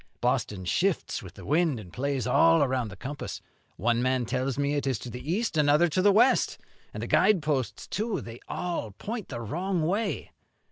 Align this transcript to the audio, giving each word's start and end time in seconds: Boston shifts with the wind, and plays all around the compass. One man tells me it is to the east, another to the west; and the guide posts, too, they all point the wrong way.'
Boston 0.19 0.65
shifts 0.65 1.21
with 1.21 1.35
the 1.35 1.45
wind, 1.45 1.79
and 1.79 1.93
plays 1.93 2.25
all 2.25 2.63
around 2.63 2.87
the 2.87 2.95
compass. 2.95 3.39
One 3.77 4.01
man 4.01 4.25
tells 4.25 4.57
me 4.57 4.73
it 4.73 4.87
is 4.87 4.97
to 4.97 5.11
the 5.11 5.31
east, 5.31 5.57
another 5.57 5.87
to 5.89 6.01
the 6.01 6.11
west; 6.11 6.57
and 6.91 7.03
the 7.03 7.07
guide 7.07 7.43
posts, 7.43 7.85
too, 7.85 8.19
they 8.19 8.39
all 8.47 8.93
point 8.93 9.27
the 9.27 9.41
wrong 9.41 9.85
way.' 9.85 10.31